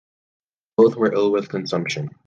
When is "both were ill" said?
0.77-1.31